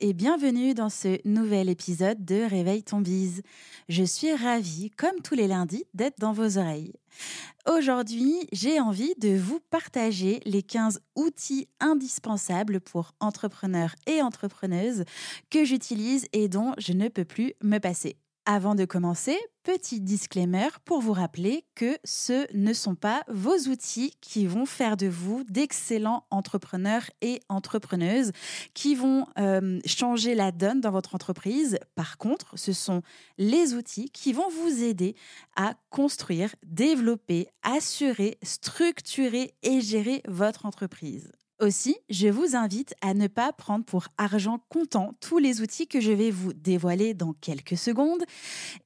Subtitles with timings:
[0.00, 3.42] et bienvenue dans ce nouvel épisode de Réveille ton bise.
[3.88, 6.92] Je suis ravie, comme tous les lundis, d'être dans vos oreilles.
[7.68, 15.04] Aujourd'hui, j'ai envie de vous partager les 15 outils indispensables pour entrepreneurs et entrepreneuses
[15.50, 18.16] que j'utilise et dont je ne peux plus me passer.
[18.46, 24.12] Avant de commencer, petit disclaimer pour vous rappeler que ce ne sont pas vos outils
[24.20, 28.32] qui vont faire de vous d'excellents entrepreneurs et entrepreneuses
[28.74, 31.78] qui vont euh, changer la donne dans votre entreprise.
[31.94, 33.00] Par contre, ce sont
[33.38, 35.16] les outils qui vont vous aider
[35.56, 41.32] à construire, développer, assurer, structurer et gérer votre entreprise.
[41.60, 46.00] Aussi, je vous invite à ne pas prendre pour argent comptant tous les outils que
[46.00, 48.24] je vais vous dévoiler dans quelques secondes.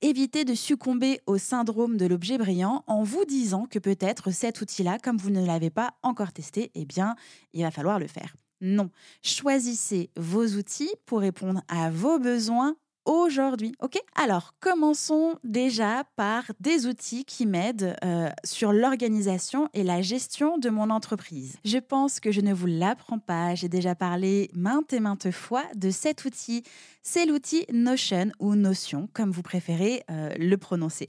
[0.03, 4.99] Évitez de succomber au syndrome de l'objet brillant en vous disant que peut-être cet outil-là,
[4.99, 7.17] comme vous ne l'avez pas encore testé, eh bien,
[7.55, 8.37] il va falloir le faire.
[8.61, 8.91] Non,
[9.23, 12.77] choisissez vos outils pour répondre à vos besoins
[13.09, 13.73] aujourd'hui.
[13.81, 20.59] Ok Alors, commençons déjà par des outils qui m'aident euh, sur l'organisation et la gestion
[20.59, 21.57] de mon entreprise.
[21.65, 23.55] Je pense que je ne vous l'apprends pas.
[23.55, 26.63] J'ai déjà parlé maintes et maintes fois de cet outil.
[27.03, 31.09] C'est l'outil Notion ou Notion, comme vous préférez euh, le prononcer.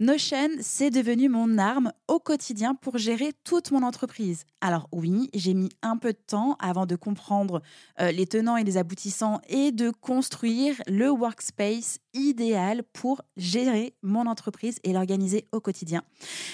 [0.00, 4.44] Notion, c'est devenu mon arme au quotidien pour gérer toute mon entreprise.
[4.60, 7.62] Alors oui, j'ai mis un peu de temps avant de comprendre
[8.00, 14.26] euh, les tenants et les aboutissants et de construire le workspace idéal pour gérer mon
[14.26, 16.02] entreprise et l'organiser au quotidien.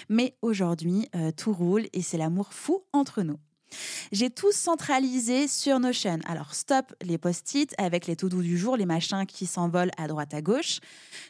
[0.09, 3.39] Mais aujourd'hui, euh, tout roule et c'est l'amour fou entre nous.
[4.13, 6.19] J'ai tout centralisé sur Notion.
[6.27, 10.35] Alors stop les post-it avec les to-do du jour, les machins qui s'envolent à droite
[10.35, 10.81] à gauche.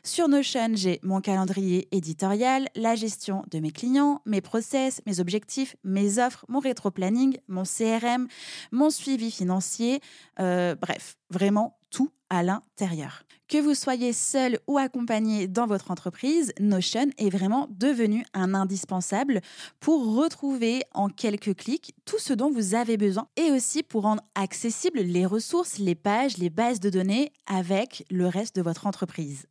[0.03, 5.77] Sur Notion, j'ai mon calendrier éditorial, la gestion de mes clients, mes process, mes objectifs,
[5.85, 8.29] mes offres, mon rétro-planning, mon CRM,
[8.73, 10.01] mon suivi financier,
[10.39, 11.80] euh, bref, vraiment
[12.31, 13.25] à l'intérieur.
[13.49, 19.41] Que vous soyez seul ou accompagné dans votre entreprise, Notion est vraiment devenu un indispensable
[19.81, 24.23] pour retrouver en quelques clics tout ce dont vous avez besoin et aussi pour rendre
[24.37, 29.50] accessibles les ressources, les pages, les bases de données avec le reste de votre entreprise.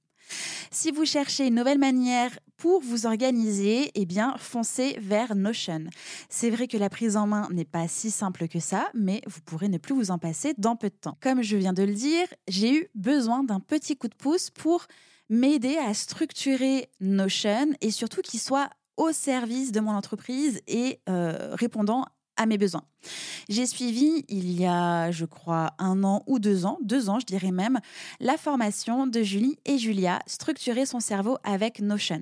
[0.71, 5.85] Si vous cherchez une nouvelle manière pour vous organiser, eh bien, foncez vers Notion.
[6.29, 9.41] C'est vrai que la prise en main n'est pas si simple que ça, mais vous
[9.41, 11.17] pourrez ne plus vous en passer dans peu de temps.
[11.21, 14.85] Comme je viens de le dire, j'ai eu besoin d'un petit coup de pouce pour
[15.29, 21.55] m'aider à structurer Notion et surtout qu'il soit au service de mon entreprise et euh,
[21.55, 22.05] répondant
[22.39, 22.83] à mes besoins.
[23.49, 27.25] J'ai suivi il y a, je crois, un an ou deux ans, deux ans je
[27.25, 27.79] dirais même,
[28.19, 32.21] la formation de Julie et Julia, Structurer son cerveau avec Notion.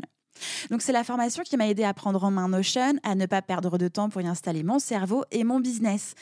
[0.69, 3.41] Donc c'est la formation qui m'a aidé à prendre en main Notion, à ne pas
[3.41, 6.13] perdre de temps pour y installer mon cerveau et mon business.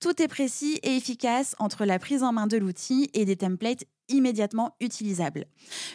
[0.00, 3.84] Tout est précis et efficace entre la prise en main de l'outil et des templates
[4.08, 5.46] immédiatement utilisables.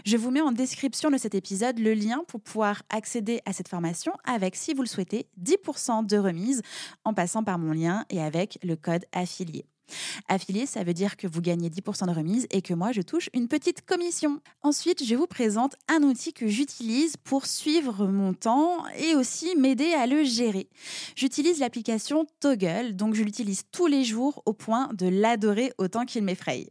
[0.05, 3.67] Je vous mets en description de cet épisode le lien pour pouvoir accéder à cette
[3.67, 6.61] formation avec, si vous le souhaitez, 10% de remise
[7.03, 9.65] en passant par mon lien et avec le code affilié.
[10.27, 13.29] Affilié, ça veut dire que vous gagnez 10% de remise et que moi, je touche
[13.33, 14.39] une petite commission.
[14.61, 19.93] Ensuite, je vous présente un outil que j'utilise pour suivre mon temps et aussi m'aider
[19.93, 20.69] à le gérer.
[21.15, 26.23] J'utilise l'application Toggle, donc je l'utilise tous les jours au point de l'adorer autant qu'il
[26.23, 26.67] m'effraie.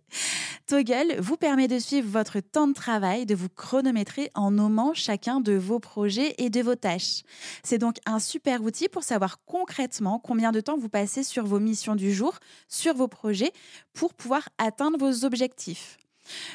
[0.69, 5.41] Toggle vous permet de suivre votre temps de travail, de vous chronométrer en nommant chacun
[5.41, 7.23] de vos projets et de vos tâches.
[7.63, 11.59] C'est donc un super outil pour savoir concrètement combien de temps vous passez sur vos
[11.59, 12.39] missions du jour,
[12.69, 13.53] sur vos projets
[13.93, 15.99] pour pouvoir atteindre vos objectifs.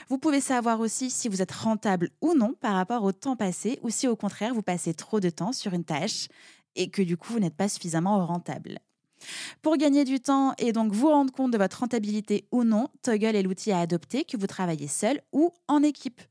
[0.10, 3.80] Vous pouvez savoir aussi si vous êtes rentable ou non par rapport au temps passé
[3.82, 6.28] ou si au contraire vous passez trop de temps sur une tâche
[6.76, 8.80] et que du coup vous n'êtes pas suffisamment rentable.
[9.62, 13.36] Pour gagner du temps et donc vous rendre compte de votre rentabilité ou non, Toggle
[13.36, 16.22] est l'outil à adopter que vous travaillez seul ou en équipe.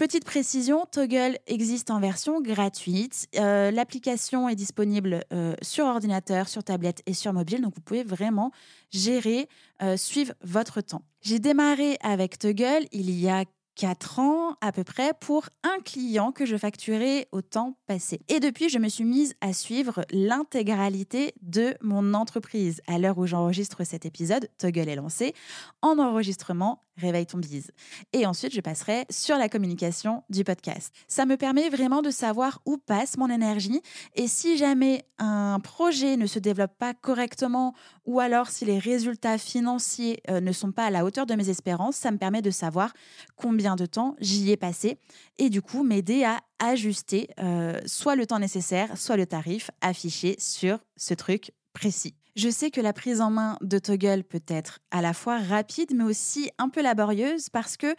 [0.00, 3.28] Petite précision, Toggle existe en version gratuite.
[3.36, 8.02] Euh, l'application est disponible euh, sur ordinateur, sur tablette et sur mobile, donc vous pouvez
[8.02, 8.50] vraiment
[8.90, 9.46] gérer,
[9.82, 11.02] euh, suivre votre temps.
[11.20, 13.44] J'ai démarré avec Toggle il y a
[13.76, 18.20] 4 ans à peu près pour un client que je facturais au temps passé.
[18.28, 22.80] Et depuis, je me suis mise à suivre l'intégralité de mon entreprise.
[22.86, 25.34] À l'heure où j'enregistre cet épisode, Toggle est lancé
[25.82, 27.70] en enregistrement Réveille ton bise.
[28.12, 30.94] Et ensuite, je passerai sur la communication du podcast.
[31.08, 33.80] Ça me permet vraiment de savoir où passe mon énergie
[34.14, 37.74] et si jamais un projet ne se développe pas correctement
[38.04, 41.48] ou alors si les résultats financiers euh, ne sont pas à la hauteur de mes
[41.48, 42.92] espérances, ça me permet de savoir
[43.36, 44.98] combien de temps j'y ai passé
[45.38, 50.36] et du coup m'aider à ajuster euh, soit le temps nécessaire, soit le tarif affiché
[50.38, 52.19] sur ce truc précis.
[52.36, 55.92] Je sais que la prise en main de Toggle peut être à la fois rapide
[55.94, 57.94] mais aussi un peu laborieuse parce que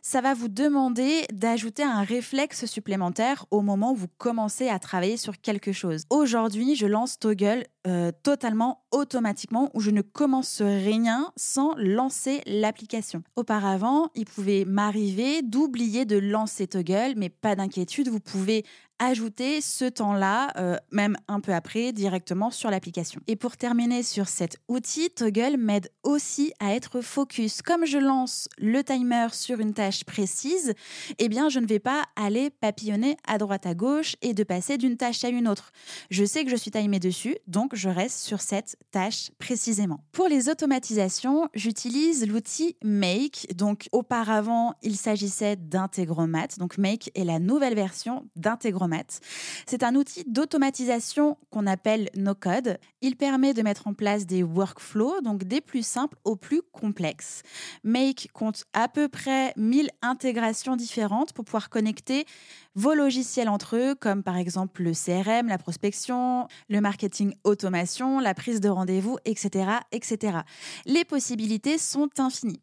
[0.00, 5.16] ça va vous demander d'ajouter un réflexe supplémentaire au moment où vous commencez à travailler
[5.16, 6.04] sur quelque chose.
[6.10, 13.22] Aujourd'hui, je lance Toggle euh, totalement automatiquement où je ne commence rien sans lancer l'application.
[13.36, 18.64] Auparavant, il pouvait m'arriver d'oublier de lancer Toggle, mais pas d'inquiétude, vous pouvez
[18.98, 23.20] ajouter ce temps-là, euh, même un peu après, directement sur l'application.
[23.26, 27.60] Et pour terminer sur cet outil, Toggle m'aide aussi à être focus.
[27.62, 30.74] Comme je lance le timer sur une tâche précise,
[31.18, 34.78] eh bien, je ne vais pas aller papillonner à droite à gauche et de passer
[34.78, 35.72] d'une tâche à une autre.
[36.10, 40.04] Je sais que je suis timé dessus, donc je reste sur cette tâche précisément.
[40.12, 43.48] Pour les automatisations, j'utilise l'outil Make.
[43.54, 46.48] Donc auparavant, il s'agissait d'Integromat.
[46.58, 49.20] Donc Make est la nouvelle version d'Integromat.
[49.66, 52.78] C'est un outil d'automatisation qu'on appelle no code.
[53.00, 57.42] Il permet de mettre en place des workflows, donc des plus simples aux plus complexes.
[57.82, 62.26] Make compte à peu près 1000 intégrations différentes pour pouvoir connecter
[62.74, 68.34] vos logiciels entre eux, comme par exemple le CRM, la prospection, le marketing automation, la
[68.34, 70.38] prise de rendez-vous, etc., etc.
[70.84, 72.60] Les possibilités sont infinies.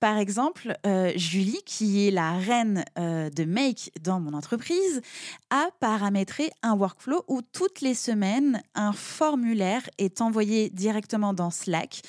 [0.00, 5.02] Par exemple, euh, Julie, qui est la reine euh, de Make dans mon entreprise,
[5.50, 12.00] a paramétré un workflow où toutes les semaines, un formulaire est envoyé directement dans Slack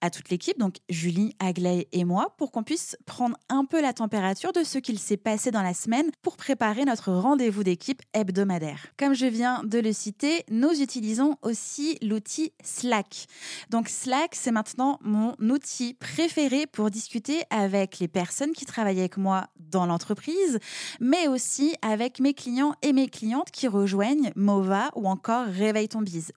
[0.00, 3.92] à toute l'équipe, donc Julie, Agley et moi, pour qu'on puisse prendre un peu la
[3.92, 8.86] température de ce qu'il s'est passé dans la semaine pour préparer notre rendez-vous d'équipe hebdomadaire.
[8.96, 13.26] Comme je viens de le citer, nous utilisons aussi l'outil Slack.
[13.70, 17.07] Donc Slack, c'est maintenant mon outil préféré pour discuter
[17.50, 20.58] avec les personnes qui travaillent avec moi dans l'entreprise,
[21.00, 26.02] mais aussi avec mes clients et mes clientes qui rejoignent Mova ou encore Réveille ton
[26.02, 26.32] bise.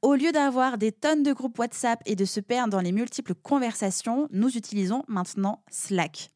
[0.00, 3.34] Au lieu d'avoir des tonnes de groupes WhatsApp et de se perdre dans les multiples
[3.34, 6.30] conversations, nous utilisons maintenant Slack.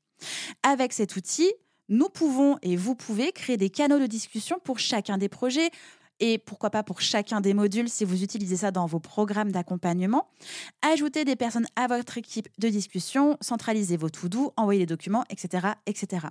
[0.62, 1.52] Avec cet outil,
[1.88, 5.70] nous pouvons et vous pouvez créer des canaux de discussion pour chacun des projets,
[6.20, 10.28] et pourquoi pas pour chacun des modules si vous utilisez ça dans vos programmes d'accompagnement.
[10.82, 15.68] Ajoutez des personnes à votre équipe de discussion, centralisez vos to-do, envoyez les documents, etc.,
[15.86, 16.28] etc.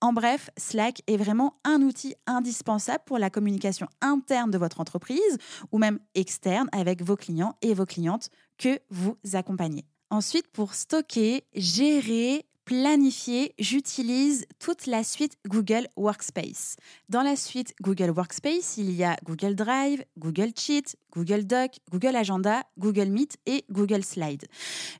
[0.00, 5.38] En bref, Slack est vraiment un outil indispensable pour la communication interne de votre entreprise
[5.72, 9.84] ou même externe avec vos clients et vos clientes que vous accompagnez.
[10.10, 16.76] Ensuite, pour stocker, gérer planifier, j'utilise toute la suite Google Workspace.
[17.08, 22.14] Dans la suite Google Workspace, il y a Google Drive, Google Sheet, Google Doc, Google
[22.14, 24.46] Agenda, Google Meet et Google Slide.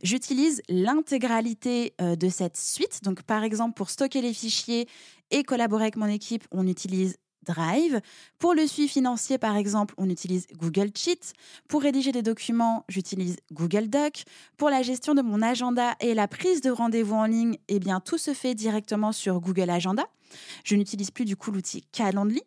[0.03, 3.05] J'utilise l'intégralité euh, de cette suite.
[3.05, 4.89] Donc, par exemple, pour stocker les fichiers
[5.31, 8.00] et collaborer avec mon équipe, on utilise Drive.
[8.38, 11.32] Pour le suivi financier, par exemple, on utilise Google Sheet.
[11.68, 14.25] Pour rédiger des documents, j'utilise Google Doc.
[14.56, 18.00] Pour la gestion de mon agenda et la prise de rendez-vous en ligne, eh bien,
[18.00, 20.06] tout se fait directement sur Google Agenda.
[20.64, 22.42] Je n'utilise plus du coup l'outil Calendly.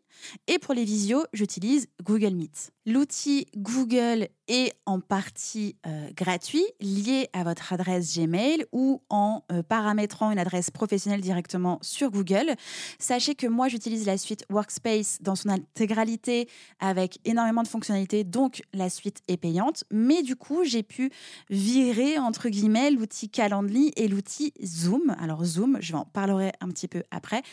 [0.47, 2.73] Et pour les visios, j'utilise Google Meet.
[2.85, 9.63] L'outil Google est en partie euh, gratuit, lié à votre adresse Gmail ou en euh,
[9.63, 12.55] paramétrant une adresse professionnelle directement sur Google.
[12.99, 18.63] Sachez que moi, j'utilise la suite Workspace dans son intégralité avec énormément de fonctionnalités, donc
[18.73, 19.85] la suite est payante.
[19.89, 21.09] Mais du coup, j'ai pu
[21.49, 25.15] virer, entre guillemets, l'outil Calendly et l'outil Zoom.
[25.19, 27.43] Alors Zoom, je vais en parler un petit peu après,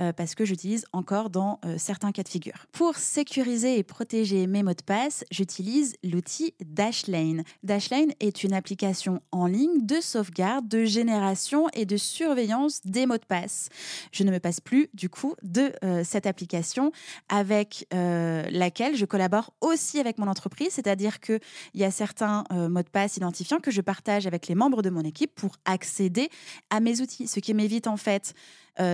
[0.00, 2.66] euh, parce que j'utilise encore dans certains cas de figure.
[2.72, 7.44] Pour sécuriser et protéger mes mots de passe, j'utilise l'outil Dashlane.
[7.62, 13.18] Dashlane est une application en ligne de sauvegarde, de génération et de surveillance des mots
[13.18, 13.68] de passe.
[14.12, 16.92] Je ne me passe plus du coup de euh, cette application
[17.28, 21.40] avec euh, laquelle je collabore aussi avec mon entreprise, c'est-à-dire qu'il
[21.74, 24.90] y a certains euh, mots de passe identifiants que je partage avec les membres de
[24.90, 26.30] mon équipe pour accéder
[26.70, 28.34] à mes outils, ce qui m'évite en fait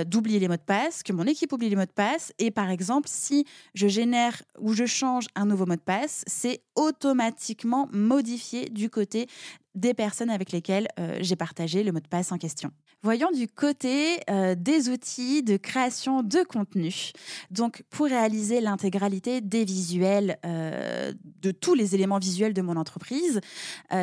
[0.06, 2.32] d'oublier les mots de passe passe, que mon équipe oublie les mots de passe.
[2.38, 6.62] Et par exemple, si je génère ou je change un nouveau mot de passe, c'est
[6.74, 9.28] automatiquement modifié du côté
[9.74, 12.70] des personnes avec lesquelles euh, j'ai partagé le mot de passe en question.
[13.02, 17.12] Voyons du côté euh, des outils de création de contenu.
[17.50, 23.40] Donc, pour réaliser l'intégralité des visuels, euh, de tous les éléments visuels de mon entreprise,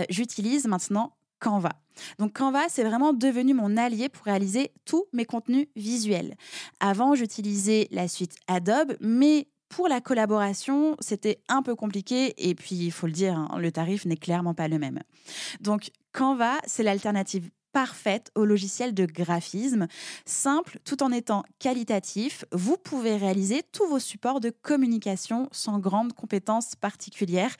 [0.09, 1.71] j'utilise maintenant Canva.
[2.19, 6.35] Donc Canva, c'est vraiment devenu mon allié pour réaliser tous mes contenus visuels.
[6.79, 12.75] Avant, j'utilisais la suite Adobe, mais pour la collaboration, c'était un peu compliqué et puis
[12.75, 14.99] il faut le dire, hein, le tarif n'est clairement pas le même.
[15.61, 19.87] Donc Canva, c'est l'alternative parfaite au logiciel de graphisme.
[20.25, 26.13] Simple tout en étant qualitatif, vous pouvez réaliser tous vos supports de communication sans grandes
[26.13, 27.55] compétences particulières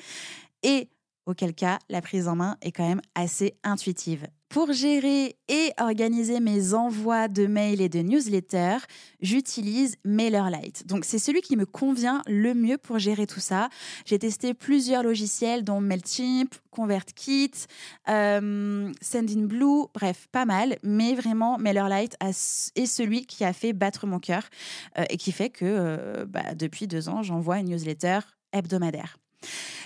[0.63, 0.89] et
[1.25, 4.27] auquel cas la prise en main est quand même assez intuitive.
[4.51, 8.85] Pour gérer et organiser mes envois de mails et de newsletters,
[9.21, 10.85] j'utilise MailerLite.
[10.87, 13.69] Donc c'est celui qui me convient le mieux pour gérer tout ça.
[14.03, 17.51] J'ai testé plusieurs logiciels dont Mailchimp, ConvertKit,
[18.09, 24.19] euh, Sendinblue, bref, pas mal, mais vraiment MailerLite est celui qui a fait battre mon
[24.19, 24.43] cœur
[24.97, 28.19] euh, et qui fait que euh, bah, depuis deux ans, j'envoie une newsletter
[28.51, 29.15] hebdomadaire.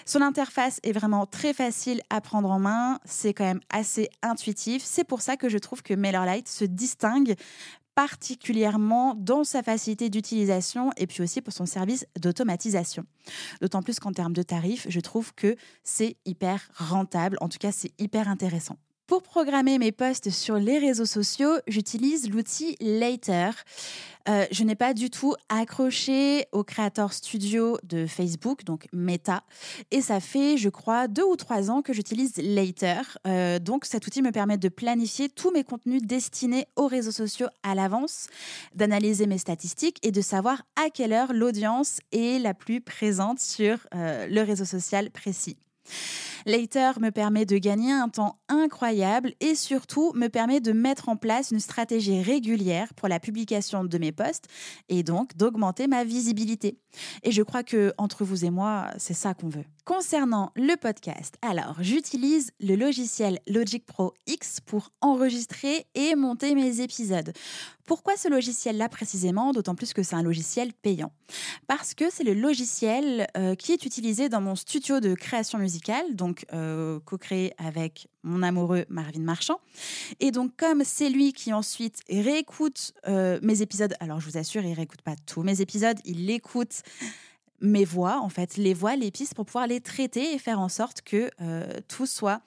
[0.05, 4.83] Son interface est vraiment très facile à prendre en main, c'est quand même assez intuitif.
[4.85, 7.35] C'est pour ça que je trouve que MailerLite se distingue
[7.95, 13.05] particulièrement dans sa facilité d'utilisation et puis aussi pour son service d'automatisation.
[13.61, 17.71] D'autant plus qu'en termes de tarifs, je trouve que c'est hyper rentable, en tout cas
[17.71, 18.77] c'est hyper intéressant.
[19.07, 23.51] Pour programmer mes posts sur les réseaux sociaux, j'utilise l'outil Later.
[24.27, 29.43] Euh, je n'ai pas du tout accroché au Creator Studio de Facebook, donc Meta.
[29.91, 33.19] Et ça fait, je crois, deux ou trois ans que j'utilise Later.
[33.27, 37.47] Euh, donc cet outil me permet de planifier tous mes contenus destinés aux réseaux sociaux
[37.61, 38.25] à l'avance,
[38.73, 43.77] d'analyser mes statistiques et de savoir à quelle heure l'audience est la plus présente sur
[43.93, 45.57] euh, le réseau social précis.
[46.45, 51.15] Later me permet de gagner un temps incroyable et surtout me permet de mettre en
[51.15, 54.45] place une stratégie régulière pour la publication de mes posts
[54.87, 56.77] et donc d'augmenter ma visibilité.
[57.23, 59.65] Et je crois que entre vous et moi, c'est ça qu'on veut.
[59.85, 66.81] Concernant le podcast, alors j'utilise le logiciel Logic Pro X pour enregistrer et monter mes
[66.81, 67.33] épisodes.
[67.85, 69.51] Pourquoi ce logiciel-là précisément?
[69.51, 71.11] D'autant plus que c'est un logiciel payant.
[71.67, 76.15] Parce que c'est le logiciel euh, qui est utilisé dans mon studio de création musicale,
[76.15, 79.59] donc euh, co-créé avec mon amoureux Marvin Marchand.
[80.19, 84.63] Et donc comme c'est lui qui ensuite réécoute euh, mes épisodes, alors je vous assure,
[84.63, 86.81] il réécoute pas tous mes épisodes, il l'écoute
[87.61, 90.69] mes voix, en fait, les voix, les pistes pour pouvoir les traiter et faire en
[90.69, 92.41] sorte que euh, tout soit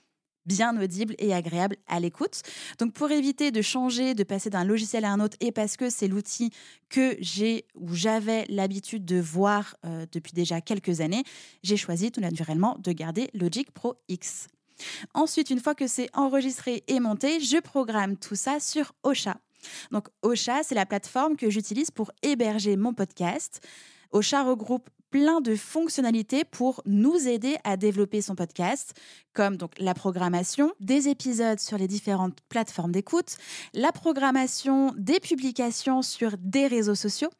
[0.49, 2.43] bien audible et agréable à l'écoute.
[2.79, 5.91] Donc pour éviter de changer, de passer d'un logiciel à un autre et parce que
[5.91, 6.51] c'est l'outil
[6.89, 11.23] que j'ai ou j'avais l'habitude de voir euh, depuis déjà quelques années,
[11.63, 14.49] j'ai choisi tout naturellement de garder Logic Pro X.
[15.13, 19.37] Ensuite, une fois que c'est enregistré et monté, je programme tout ça sur Ocha.
[19.91, 23.61] Donc Ocha, c'est la plateforme que j'utilise pour héberger mon podcast.
[24.13, 28.95] Ocha regroupe plein de fonctionnalités pour nous aider à développer son podcast,
[29.33, 33.37] comme donc la programmation des épisodes sur les différentes plateformes d'écoute,
[33.73, 37.31] la programmation des publications sur des réseaux sociaux,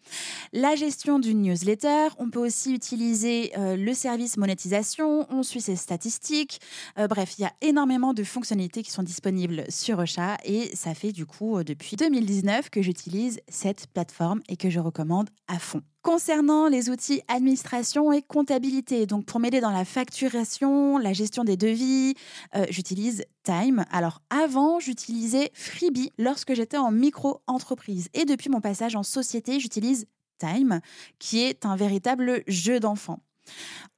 [0.53, 2.09] la gestion d'une newsletter.
[2.19, 6.61] On peut aussi utiliser euh, le service monétisation, on suit ses statistiques.
[6.99, 10.95] Euh, bref, il y a énormément de fonctionnalités qui sont disponibles sur Ocha et ça
[10.95, 15.59] fait du coup euh, depuis 2019 que j'utilise cette plateforme et que je recommande à
[15.59, 15.83] fond.
[16.09, 21.59] Concernant les outils administration et comptabilité, donc pour m'aider dans la facturation, la gestion des
[21.59, 22.15] devis,
[22.57, 23.85] euh, j'utilise Time.
[23.91, 28.09] Alors avant, j'utilisais Freebie lorsque j'étais en micro-entreprise.
[28.15, 30.07] Et depuis mon passage en société, j'utilise
[30.39, 30.81] Time,
[31.19, 33.21] qui est un véritable jeu d'enfant.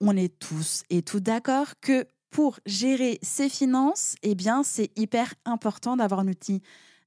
[0.00, 5.32] On est tous et toutes d'accord que pour gérer ses finances, eh bien, c'est hyper
[5.44, 6.60] important d'avoir un outil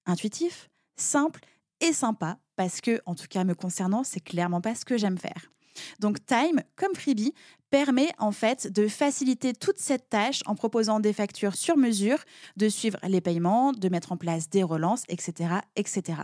[0.06, 1.42] intuitif, simple
[1.82, 5.18] et sympa parce que, en tout cas me concernant, c'est clairement pas ce que j'aime
[5.18, 5.52] faire.
[6.00, 7.34] Donc Time, comme Freebie,
[7.70, 12.20] permet en fait de faciliter toute cette tâche en proposant des factures sur mesure,
[12.56, 15.56] de suivre les paiements, de mettre en place des relances, etc.
[15.76, 16.20] etc.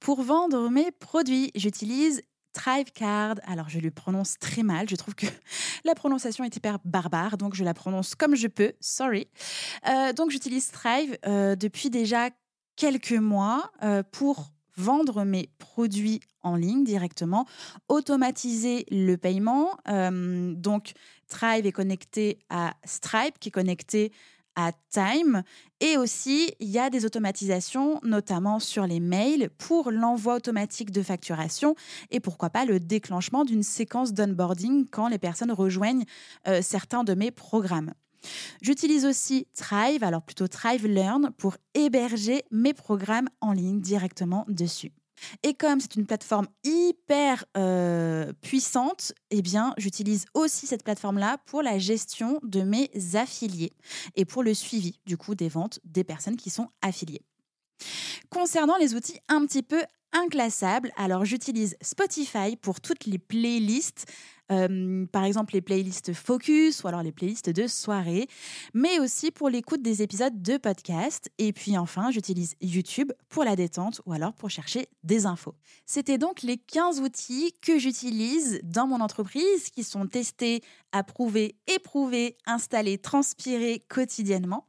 [0.00, 2.22] Pour vendre mes produits, j'utilise
[2.54, 3.34] Thrivecard.
[3.46, 4.88] Alors, je le prononce très mal.
[4.88, 5.26] Je trouve que
[5.84, 8.72] la prononciation est hyper barbare, donc je la prononce comme je peux.
[8.80, 9.28] Sorry.
[9.88, 12.30] Euh, donc, j'utilise Thrive euh, depuis déjà
[12.76, 17.46] quelques mois euh, pour vendre mes produits en ligne directement,
[17.88, 19.70] automatiser le paiement.
[19.88, 20.92] Euh, donc,
[21.28, 24.12] Thrive est connecté à Stripe, qui est connecté
[24.56, 25.42] à Time.
[25.80, 31.02] Et aussi, il y a des automatisations, notamment sur les mails, pour l'envoi automatique de
[31.02, 31.74] facturation
[32.10, 36.04] et pourquoi pas le déclenchement d'une séquence d'onboarding quand les personnes rejoignent
[36.46, 37.92] euh, certains de mes programmes.
[38.62, 44.92] J'utilise aussi Thrive, alors plutôt Thrive Learn, pour héberger mes programmes en ligne directement dessus.
[45.42, 51.62] Et comme c'est une plateforme hyper euh, puissante, eh bien, j'utilise aussi cette plateforme-là pour
[51.62, 53.72] la gestion de mes affiliés
[54.16, 57.22] et pour le suivi du coup des ventes des personnes qui sont affiliées.
[58.30, 64.06] Concernant les outils un petit peu inclassables, alors j'utilise Spotify pour toutes les playlists
[64.52, 68.26] euh, par exemple les playlists focus ou alors les playlists de soirée,
[68.74, 71.30] mais aussi pour l'écoute des épisodes de podcast.
[71.38, 75.54] Et puis enfin, j'utilise YouTube pour la détente ou alors pour chercher des infos.
[75.86, 82.36] C'était donc les 15 outils que j'utilise dans mon entreprise qui sont testés, approuvés, éprouvés,
[82.46, 84.66] installés, transpirés quotidiennement.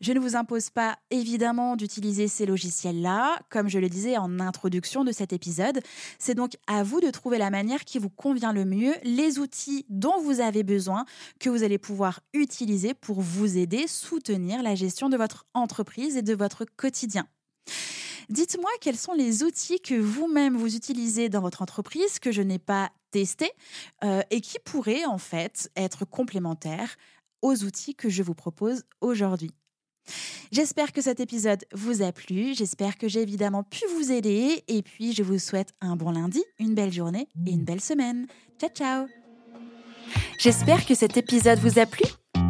[0.00, 5.04] Je ne vous impose pas évidemment d'utiliser ces logiciels-là, comme je le disais en introduction
[5.04, 5.80] de cet épisode.
[6.18, 9.86] C'est donc à vous de trouver la manière qui vous convient le mieux les outils
[9.88, 11.04] dont vous avez besoin
[11.40, 16.22] que vous allez pouvoir utiliser pour vous aider, soutenir la gestion de votre entreprise et
[16.22, 17.26] de votre quotidien.
[18.28, 22.58] Dites-moi quels sont les outils que vous-même vous utilisez dans votre entreprise que je n'ai
[22.58, 23.52] pas testés
[24.02, 26.96] euh, et qui pourraient en fait être complémentaires
[27.52, 29.50] outils que je vous propose aujourd'hui.
[30.52, 34.82] J'espère que cet épisode vous a plu, j'espère que j'ai évidemment pu vous aider et
[34.82, 38.26] puis je vous souhaite un bon lundi, une belle journée et une belle semaine.
[38.60, 39.06] Ciao ciao
[40.38, 42.04] J'espère que cet épisode vous a plu.